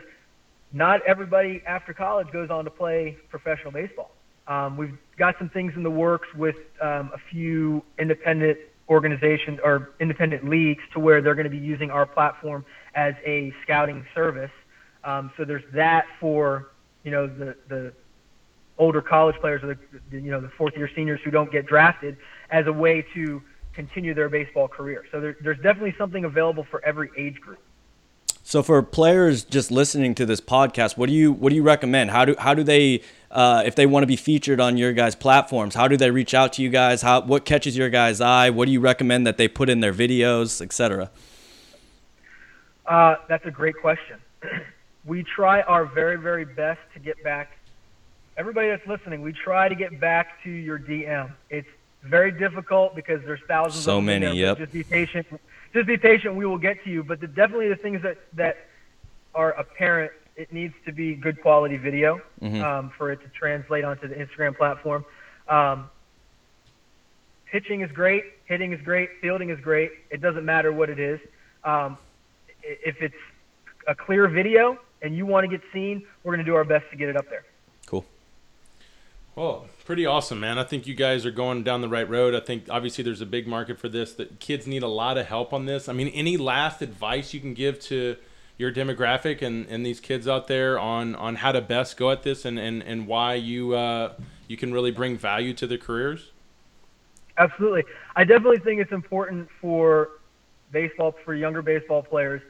[0.73, 4.09] not everybody after college goes on to play professional baseball.
[4.47, 8.57] Um, we've got some things in the works with um, a few independent
[8.89, 13.53] organizations or independent leagues to where they're going to be using our platform as a
[13.61, 14.49] scouting service.
[15.03, 16.71] Um, so there's that for
[17.03, 17.93] you know the the
[18.79, 22.17] older college players or the you know the fourth year seniors who don't get drafted
[22.49, 23.41] as a way to
[23.73, 25.05] continue their baseball career.
[25.11, 27.59] So there, there's definitely something available for every age group.
[28.41, 32.09] So for players just listening to this podcast, what do you what do you recommend?
[32.09, 35.13] How do how do they uh, if they want to be featured on your guys'
[35.13, 35.75] platforms?
[35.75, 37.03] How do they reach out to you guys?
[37.03, 38.49] How what catches your guys' eye?
[38.49, 41.11] What do you recommend that they put in their videos, etc.?
[42.87, 44.17] Uh, that's a great question.
[45.05, 47.58] we try our very very best to get back.
[48.39, 51.29] Everybody that's listening, we try to get back to your DM.
[51.49, 51.67] It's
[52.03, 54.57] very difficult because there's thousands So of many, there, yep.
[54.59, 55.27] Just be patient.
[55.73, 56.35] Just be patient.
[56.35, 57.03] We will get to you.
[57.03, 58.55] But the, definitely the things that that
[59.35, 60.13] are apparent.
[60.37, 62.63] It needs to be good quality video Mhm.
[62.63, 65.03] um, for it to translate onto the Instagram platform.
[65.49, 65.89] Um,
[67.51, 69.91] pitching is great, hitting is great, fielding is great.
[70.11, 71.19] It doesn't matter what it is.
[71.65, 71.97] Um,
[72.63, 73.13] if it's
[73.85, 76.89] a clear video and you want to get seen, we're going to do our best
[76.91, 77.43] to get it up there.
[79.39, 80.57] Well, pretty awesome, man.
[80.59, 82.35] I think you guys are going down the right road.
[82.35, 84.11] I think obviously there's a big market for this.
[84.15, 85.87] That kids need a lot of help on this.
[85.87, 88.17] I mean, any last advice you can give to
[88.57, 92.23] your demographic and, and these kids out there on, on how to best go at
[92.23, 94.11] this and, and, and why you uh,
[94.49, 96.31] you can really bring value to their careers?
[97.37, 97.85] Absolutely.
[98.17, 100.09] I definitely think it's important for
[100.73, 102.41] baseball, for younger baseball players,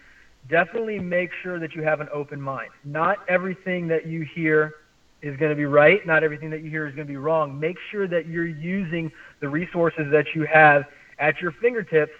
[0.50, 2.72] definitely make sure that you have an open mind.
[2.84, 4.74] Not everything that you hear
[5.22, 6.06] is going to be right.
[6.06, 7.60] Not everything that you hear is going to be wrong.
[7.60, 10.86] Make sure that you're using the resources that you have
[11.18, 12.14] at your fingertips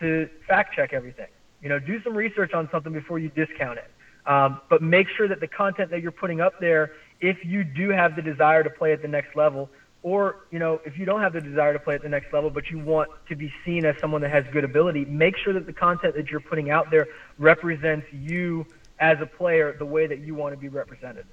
[0.00, 1.28] to fact check everything.
[1.62, 3.90] You know, do some research on something before you discount it.
[4.26, 7.90] Um, but make sure that the content that you're putting up there, if you do
[7.90, 9.68] have the desire to play at the next level,
[10.02, 12.50] or you know, if you don't have the desire to play at the next level,
[12.50, 15.66] but you want to be seen as someone that has good ability, make sure that
[15.66, 17.06] the content that you're putting out there
[17.38, 18.66] represents you
[18.98, 21.26] as a player the way that you want to be represented.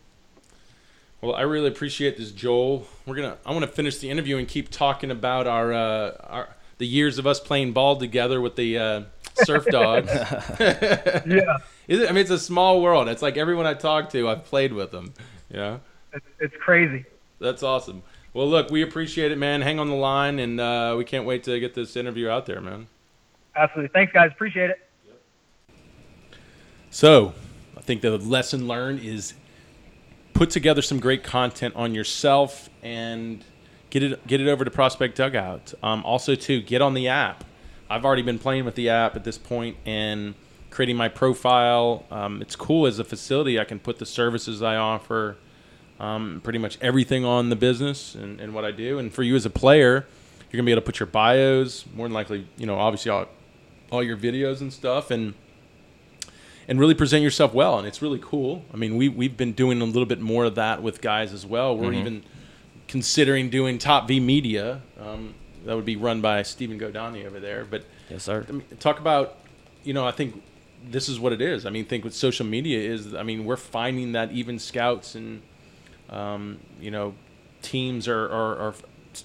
[1.21, 2.87] Well, I really appreciate this, Joel.
[3.05, 3.37] We're gonna.
[3.45, 7.17] I want to finish the interview and keep talking about our uh, our the years
[7.17, 9.01] of us playing ball together with the uh,
[9.33, 10.07] surf dogs.
[10.09, 12.09] Yeah, Is it?
[12.09, 13.09] I mean, it's a small world.
[13.09, 15.13] It's like everyone I talk to, I've played with them.
[15.51, 15.79] Yeah,
[16.13, 17.05] it's, it's crazy.
[17.39, 18.01] that's awesome.
[18.33, 19.61] Well, look, we appreciate it, man.
[19.61, 22.61] Hang on the line, and uh, we can't wait to get this interview out there,
[22.61, 22.87] man.
[23.55, 23.89] Absolutely.
[23.89, 24.31] Thanks, guys.
[24.31, 24.87] Appreciate it.
[26.91, 27.33] So,
[27.75, 29.33] I think the lesson learned is
[30.33, 33.43] put together some great content on yourself and
[33.89, 35.73] get it get it over to Prospect Dugout.
[35.83, 37.43] Um, also, to get on the app.
[37.89, 40.35] I've already been playing with the app at this point and
[40.69, 42.05] creating my profile.
[42.11, 43.59] Um, it's cool as a facility.
[43.59, 45.37] I can put the services I offer,
[45.99, 48.99] um, pretty much everything on the business and, and what I do.
[48.99, 50.05] And for you as a player,
[50.51, 53.25] you're gonna be able to put your bios, more than likely, you know, obviously all,
[53.91, 55.33] all your videos and stuff, and
[56.69, 57.77] and really present yourself well.
[57.77, 58.63] And it's really cool.
[58.73, 61.45] I mean, we we've been doing a little bit more of that with guys as
[61.45, 61.75] well.
[61.75, 62.23] We're even
[62.87, 64.81] considering doing Top V Media.
[64.97, 65.33] Um,
[65.65, 67.65] that would be run by Stephen Godani over there.
[67.65, 68.45] But Yes, sir.
[68.47, 69.37] I mean, talk about,
[69.83, 70.41] you know, I think
[70.89, 71.65] this is what it is.
[71.65, 75.41] I mean, think with social media is, I mean, we're finding that even scouts and,
[76.09, 77.13] um, you know,
[77.61, 78.75] teams are, are, are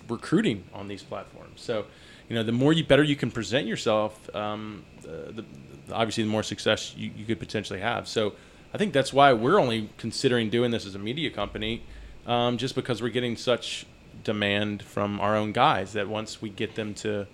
[0.08, 1.60] recruiting on these platforms.
[1.60, 1.86] So,
[2.28, 5.44] you know, the more you better you can present yourself, um, uh, the,
[5.92, 8.08] obviously the more success you, you could potentially have.
[8.08, 8.34] So,
[8.72, 11.84] I think that's why we're only considering doing this as a media company,
[12.26, 13.86] um, just because we're getting such
[14.24, 17.26] demand from our own guys that once we get them to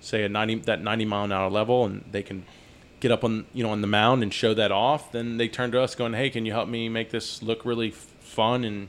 [0.00, 2.44] say a 90 that 90 mile an hour level and they can
[3.00, 5.70] get up on you know on the mound and show that off then they turn
[5.72, 8.88] to us going hey can you help me make this look really fun and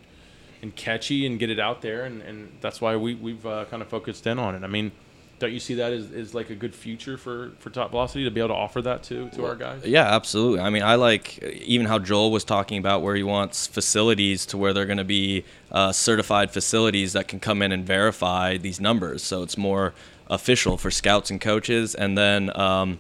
[0.62, 3.82] and catchy and get it out there and, and that's why we, we've uh, kind
[3.82, 4.92] of focused in on it i mean
[5.40, 8.32] don't you see that as, as like a good future for, for top velocity to
[8.32, 10.60] be able to offer that to, to our guys Yeah, absolutely.
[10.60, 14.58] I mean, I like even how Joel was talking about where he wants facilities to
[14.58, 18.80] where they're going to be uh, certified facilities that can come in and verify these
[18.80, 19.24] numbers.
[19.24, 19.94] So it's more
[20.30, 21.96] official for scouts and coaches.
[21.96, 23.00] And then um,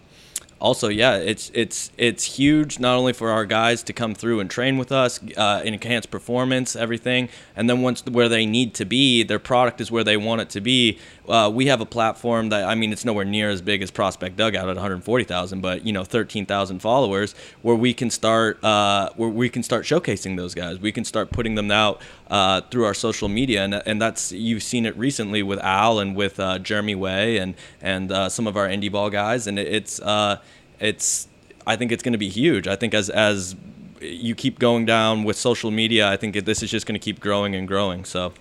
[0.60, 4.50] also, yeah, it's it's it's huge not only for our guys to come through and
[4.50, 9.24] train with us, uh, enhance performance, everything, and then once where they need to be,
[9.24, 11.00] their product is where they want it to be.
[11.30, 14.36] Uh, we have a platform that I mean, it's nowhere near as big as Prospect
[14.36, 19.50] Dugout at 140,000, but you know, 13,000 followers, where we can start uh, where we
[19.50, 20.80] can start showcasing those guys.
[20.80, 24.64] We can start putting them out uh, through our social media, and and that's you've
[24.64, 28.58] seen it recently with Al and with uh, Jeremy Way and and uh, some of
[28.58, 30.38] our indie ball guys, and it, it's uh,
[30.80, 31.28] it's
[31.68, 32.68] I think it's going to be huge.
[32.68, 33.56] I think as as
[34.02, 37.20] you keep going down with social media, I think this is just going to keep
[37.20, 38.06] growing and growing.
[38.06, 38.34] So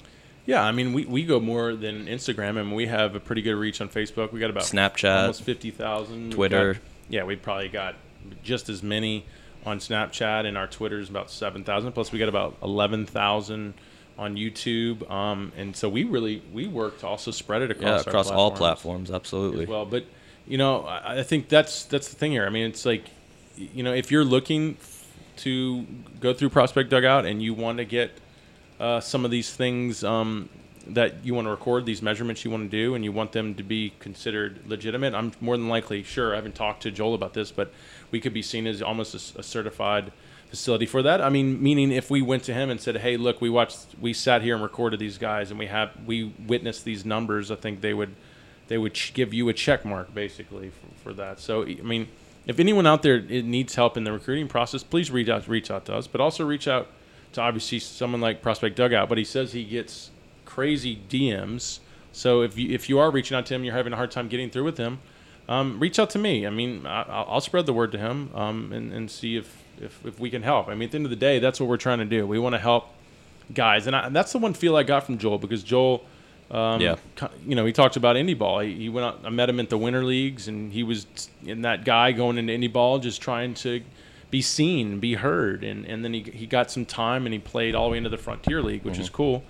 [0.48, 3.54] yeah i mean we, we go more than instagram and we have a pretty good
[3.54, 6.74] reach on facebook we got about Snapchat, almost 50000 We've Twitter.
[6.74, 7.94] got- yeah we probably got
[8.42, 9.24] just as many
[9.64, 13.74] on snapchat and our twitter is about 7000 plus we got about 11000
[14.18, 18.10] on youtube um, and so we really we work to also spread it across yeah,
[18.10, 19.66] across all platforms platforms, absolutely.
[19.66, 19.86] well.
[19.86, 20.04] But
[20.46, 22.46] you know, I, I think that's that's the thing here.
[22.46, 23.04] I mean, it's like,
[23.56, 24.76] you know, if you're looking
[25.38, 25.86] to
[26.20, 28.10] go through Prospect Dugout and you want to get
[28.80, 30.48] uh, some of these things um,
[30.86, 33.54] that you want to record, these measurements you want to do, and you want them
[33.54, 36.32] to be considered legitimate, I'm more than likely sure.
[36.32, 37.72] I haven't talked to Joel about this, but
[38.10, 40.12] we could be seen as almost a certified
[40.48, 41.20] facility for that.
[41.20, 44.12] I mean, meaning if we went to him and said, "Hey, look, we watched, we
[44.12, 47.80] sat here and recorded these guys, and we have we witnessed these numbers," I think
[47.80, 48.14] they would
[48.68, 51.40] they would ch- give you a check mark basically for, for that.
[51.40, 52.08] So I mean,
[52.46, 55.84] if anyone out there needs help in the recruiting process, please reach out reach out
[55.86, 56.88] to us, but also reach out
[57.32, 59.08] to obviously someone like Prospect Dugout.
[59.08, 60.10] But he says he gets
[60.44, 61.80] crazy DMs.
[62.12, 64.28] So if you if you are reaching out to him, you're having a hard time
[64.28, 64.98] getting through with him.
[65.48, 66.46] Um, reach out to me.
[66.46, 69.62] I mean, I, I'll I'll spread the word to him um, and, and see if,
[69.80, 70.68] if, if we can help.
[70.68, 72.26] I mean, at the end of the day, that's what we're trying to do.
[72.26, 72.88] We want to help
[73.54, 76.04] guys, and, I, and that's the one feel I got from Joel because Joel,
[76.50, 76.96] um, Yeah.
[77.46, 78.58] you know, he talked about indie ball.
[78.60, 79.20] He, he went out.
[79.24, 81.06] I met him at the winter leagues, and he was
[81.46, 83.80] in that guy going into indie ball, just trying to
[84.30, 87.74] be seen, be heard, and and then he he got some time and he played
[87.74, 89.16] all the way into the Frontier League, which is mm-hmm.
[89.16, 89.44] cool.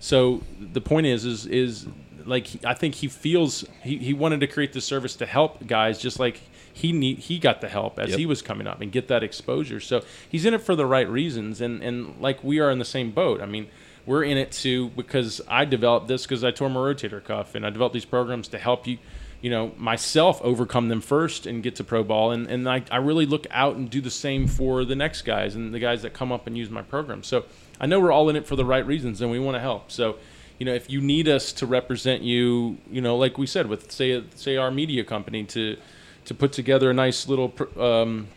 [0.00, 1.86] So the point is, is is
[2.24, 5.98] like I think he feels he, he wanted to create this service to help guys,
[5.98, 6.40] just like
[6.72, 8.18] he need he got the help as Yep.
[8.18, 9.80] he was coming up and get that exposure.
[9.80, 12.84] So he's in it for the right reasons, and and like we are in the
[12.84, 13.40] same boat.
[13.40, 13.68] I mean,
[14.06, 17.66] we're in it too because I developed this because I tore my rotator cuff, and
[17.66, 18.98] I developed these programs to help you.
[19.42, 22.96] You know, myself overcome them first and get to pro ball, and, and I, I
[22.98, 26.14] really look out and do the same for the next guys and the guys that
[26.14, 27.22] come up and use my program.
[27.22, 27.44] So
[27.80, 29.90] I know we're all in it for the right reasons, and we want to help.
[29.90, 30.16] So,
[30.58, 33.90] you know, if you need us to represent you, you know, like we said with
[33.90, 35.76] say say our media company to
[36.24, 38.28] to put together a nice little um,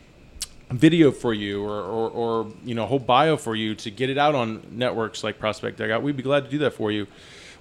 [0.71, 4.09] video for you or, or, or you know a whole bio for you to get
[4.09, 7.07] it out on networks like Prospect Dugout, we'd be glad to do that for you.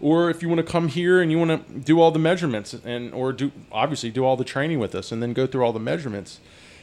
[0.00, 2.74] Or if you want to come here and you want to do all the measurements
[2.74, 5.72] and or do obviously do all the training with us and then go through all
[5.72, 6.40] the measurements,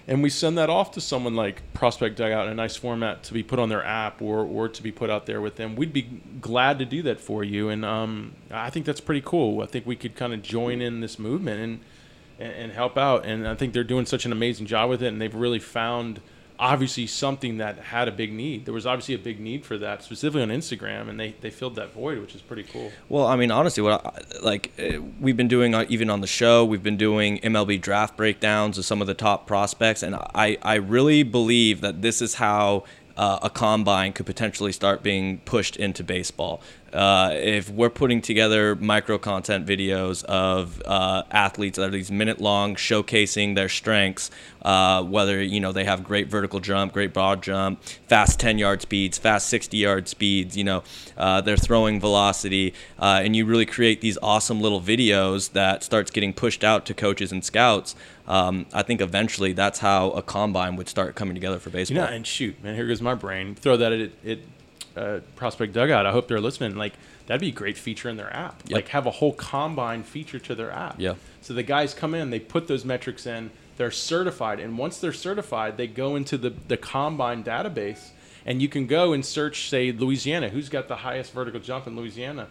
[0.07, 3.33] and we send that off to someone like Prospect Dugout in a nice format to
[3.33, 5.93] be put on their app or or to be put out there with them, we'd
[5.93, 7.69] be glad to do that for you.
[7.69, 9.61] And um, I think that's pretty cool.
[9.61, 11.79] I think we could kind of join in this movement and
[12.39, 13.25] and, and help out.
[13.25, 16.19] And I think they're doing such an amazing job with it, and they've really found
[16.61, 18.65] obviously something that had a big need.
[18.65, 21.75] There was obviously a big need for that, specifically on Instagram, and they, they filled
[21.75, 22.91] that void, which is pretty cool.
[23.09, 26.27] Well, I mean, honestly, what I, like uh, we've been doing uh, even on the
[26.27, 30.59] show, we've been doing MLB draft breakdowns of some of the top prospects, and I
[30.61, 32.83] I really believe that this is how
[33.17, 36.61] uh, a combine could potentially start being pushed into baseball.
[36.93, 42.41] Uh, if we're putting together micro content videos of uh, athletes that are these minute
[42.41, 44.29] long showcasing their strengths,
[44.63, 48.81] uh, whether you know they have great vertical jump, great broad jump, fast 10 yard
[48.81, 50.83] speeds, fast 60 yard speeds, you know,
[51.17, 56.11] uh, their throwing velocity, uh, and you really create these awesome little videos that starts
[56.11, 57.95] getting pushed out to coaches and scouts.
[58.31, 61.95] Um, I think eventually that's how a combine would start coming together for baseball.
[61.95, 63.55] You know, and shoot, man, here goes my brain.
[63.55, 64.45] Throw that at it.
[64.95, 66.05] Uh, prospect dugout.
[66.05, 66.75] I hope they're listening.
[66.75, 66.93] Like
[67.27, 68.61] that'd be a great feature in their app.
[68.67, 68.75] Yep.
[68.75, 70.95] Like have a whole combine feature to their app.
[70.97, 71.15] Yeah.
[71.41, 75.13] So the guys come in, they put those metrics in, they're certified, and once they're
[75.13, 78.09] certified, they go into the the combine database,
[78.45, 80.49] and you can go and search, say, Louisiana.
[80.49, 82.47] Who's got the highest vertical jump in Louisiana?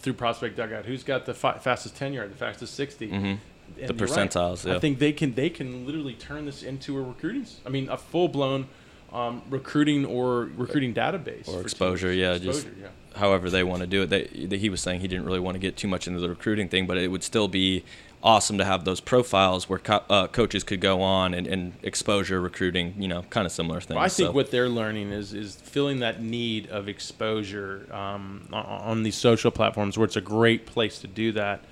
[0.00, 0.84] Through prospect dugout.
[0.86, 3.38] Who's got the fi- fastest ten yard, the fastest 60 Mhm.
[3.74, 3.98] The you're right.
[3.98, 4.76] percentiles, yeah.
[4.76, 7.46] I think they can they can literally turn this into a recruiting.
[7.66, 8.68] I mean, a full blown
[9.12, 12.20] um, recruiting or recruiting database Or exposure, teams.
[12.20, 13.18] yeah, just- Exposure, yeah.
[13.20, 14.06] however they want to do it.
[14.10, 16.28] They, that he was saying he didn't really want to get too much into the
[16.30, 17.84] recruiting thing, but it would still be
[18.24, 22.40] awesome to have those profiles where co- uh, coaches could go on and, and exposure
[22.40, 23.98] recruiting, you know, kind of similar things.
[23.98, 28.64] I think So- what they're learning is is filling that need of exposure um, on,
[28.64, 31.64] on these social platforms where it's a great place to do that.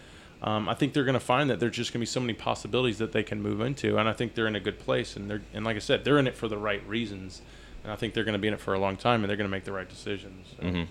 [0.43, 2.33] Um, I think they're going to find that there's just going to be so many
[2.33, 5.17] possibilities that they can move into, and I think they're in a good place.
[5.17, 7.43] And they're and like I said, they're in it for the right reasons,
[7.85, 9.37] and I think they're going to be in it for a long time, and they're
[9.37, 10.55] going to make the right decisions.
[10.57, 10.67] So.
[10.67, 10.87] Mhm.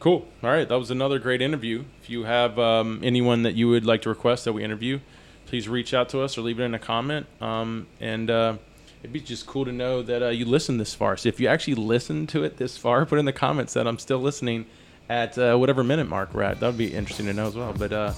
[0.00, 0.26] Cool.
[0.42, 1.84] All right, that was another great interview.
[2.02, 4.98] If you have um, anyone that you would like to request that we interview,
[5.46, 7.26] please reach out to us or leave it in a comment.
[7.40, 8.56] Um, and uh,
[9.02, 11.16] it'd be just cool to know that uh, you listened this far.
[11.16, 13.98] So if you actually listened to it this far, put in the comments that I'm
[13.98, 14.66] still listening
[15.08, 16.60] at uh, whatever minute mark we're at.
[16.60, 17.72] That would be interesting to know as well.
[17.72, 18.12] But uh,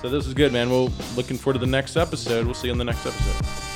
[0.00, 0.70] so this is good, man.
[0.70, 2.46] We'll looking forward to the next episode.
[2.46, 3.69] We'll see you on the next episode.